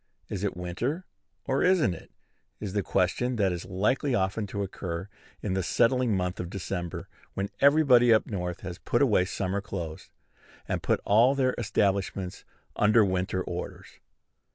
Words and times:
"Is 0.29 0.43
it 0.43 0.57
winter, 0.57 1.05
or 1.45 1.61
isn't 1.61 1.93
it?" 1.93 2.09
is 2.59 2.73
the 2.73 2.81
question 2.81 3.35
that 3.35 3.51
is 3.51 3.65
likely 3.65 4.15
often 4.15 4.47
to 4.47 4.63
occur 4.63 5.07
in 5.43 5.53
the 5.53 5.61
settling 5.61 6.17
month 6.17 6.39
of 6.39 6.49
December, 6.49 7.07
when 7.35 7.51
everybody 7.59 8.11
up 8.11 8.25
North 8.25 8.61
has 8.61 8.79
put 8.79 9.03
away 9.03 9.25
summer 9.25 9.61
clothes, 9.61 10.09
and 10.67 10.81
put 10.81 11.01
all 11.05 11.35
their 11.35 11.53
establishments 11.59 12.43
under 12.75 13.05
winter 13.05 13.43
orders. 13.43 13.99